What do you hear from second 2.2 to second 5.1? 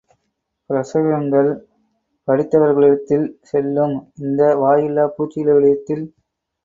படித்தவர்களிடத்தில் செல்லும் இந்த வாயில்லா